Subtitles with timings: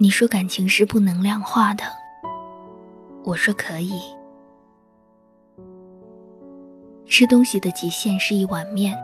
[0.00, 1.82] 你说感情是不能量化的，
[3.24, 4.00] 我说可以。
[7.04, 8.96] 吃东西的极限是一碗面，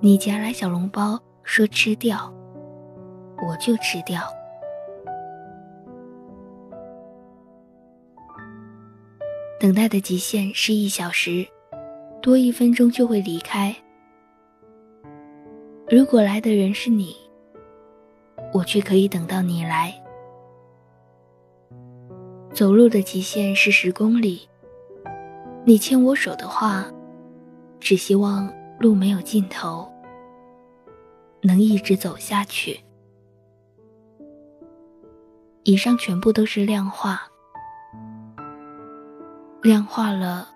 [0.00, 2.32] 你夹来小笼包说吃掉，
[3.46, 4.22] 我就吃掉。
[9.60, 11.46] 等待的极限是一小时，
[12.22, 13.76] 多一分钟就会离开。
[15.90, 17.14] 如果来的人是你。
[18.54, 19.92] 我却可以等到你来。
[22.52, 24.48] 走路的极限是十公里，
[25.64, 26.86] 你牵我手的话，
[27.80, 29.90] 只希望路没有尽头，
[31.42, 32.78] 能一直走下去。
[35.64, 37.22] 以上全部都是量化，
[39.62, 40.48] 量化了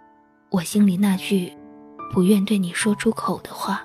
[0.51, 1.53] 我心里那句
[2.13, 3.85] 不愿对你说出口的话。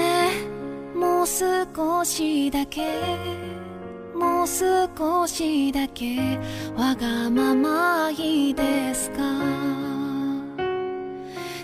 [1.21, 2.81] もう少しだけ
[4.15, 6.39] もう少しだけ
[6.75, 9.17] わがままいいですか？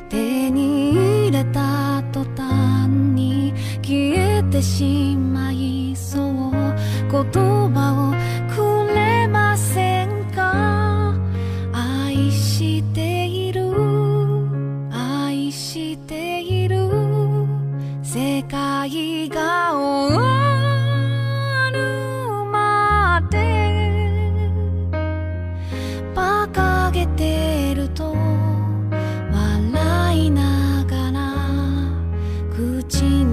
[0.09, 0.91] 手に
[1.25, 5.16] 入れた途端に消えてしまう。
[32.57, 33.26] 孤寂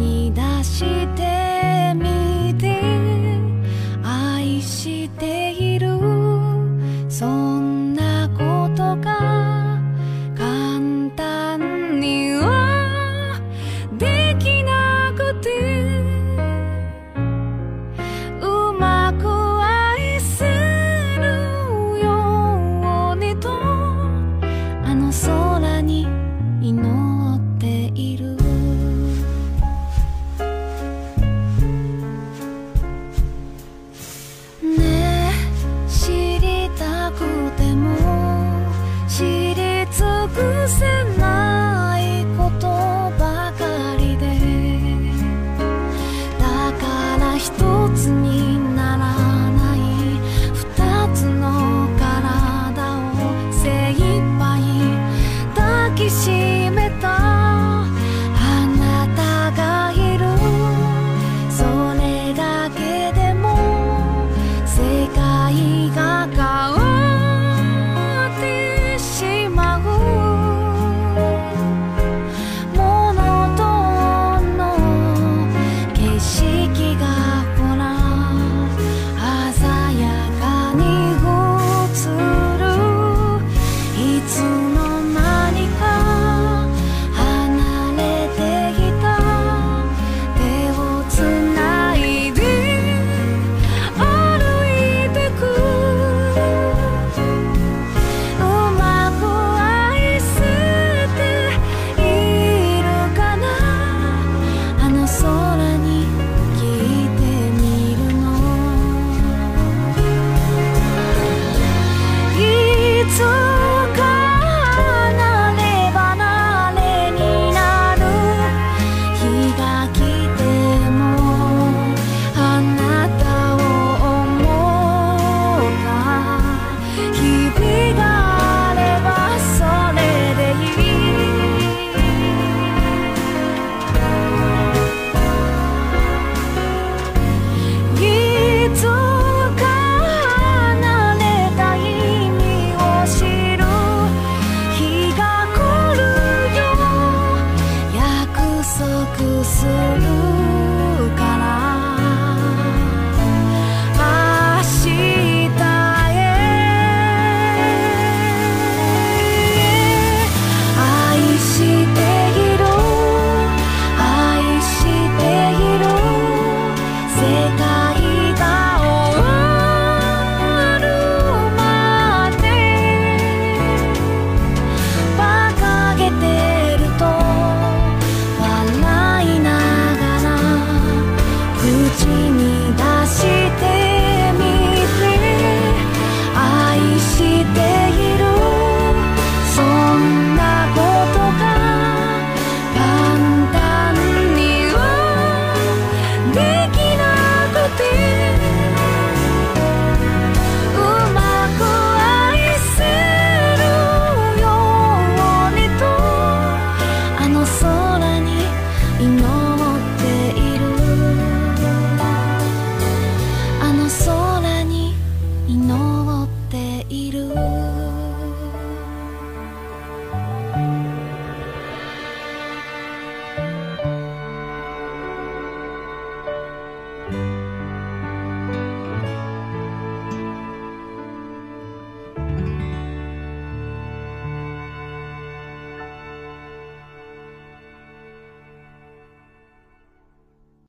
[40.67, 40.94] え